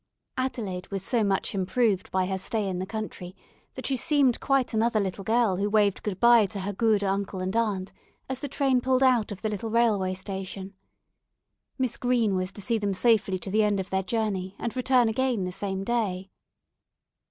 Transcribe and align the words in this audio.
Adelaide 0.35 0.87
was 0.89 1.03
so 1.03 1.23
much 1.23 1.53
improved 1.53 2.09
by 2.09 2.25
her 2.25 2.39
stay 2.39 2.67
in 2.67 2.79
the 2.79 2.87
country 2.87 3.35
that 3.75 3.85
she 3.85 3.95
seemed 3.95 4.39
quite 4.39 4.73
another 4.73 4.99
little 4.99 5.23
girl 5.23 5.57
who 5.57 5.69
waved 5.69 6.01
good 6.01 6.19
bye 6.19 6.47
to 6.47 6.61
her 6.61 6.73
good 6.73 7.03
uncle 7.03 7.39
and 7.39 7.55
aunt 7.55 7.93
as 8.27 8.39
the 8.39 8.47
train 8.47 8.81
pulled 8.81 9.03
out 9.03 9.31
of 9.31 9.43
the 9.43 9.47
little 9.49 9.69
railway 9.69 10.15
station. 10.15 10.73
Miss 11.77 11.97
Green 11.97 12.33
was 12.35 12.51
to 12.53 12.61
see 12.61 12.79
them 12.79 12.95
safely 12.95 13.37
to 13.37 13.51
the 13.51 13.61
end 13.61 13.79
of 13.79 13.91
their 13.91 14.01
journey 14.01 14.55
and 14.57 14.75
return 14.75 15.07
again 15.07 15.43
the 15.43 15.51
same 15.51 15.83
day. 15.83 16.31